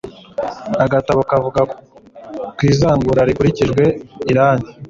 [0.83, 1.61] agatabo kavuga
[2.55, 3.83] ku izungura rikurikijwe
[4.31, 4.69] irage